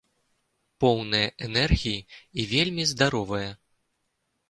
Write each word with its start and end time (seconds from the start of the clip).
Поўная 0.83 1.27
энергіі 1.49 1.95
і 2.39 2.49
вельмі 2.57 2.91
здаровая. 2.97 3.47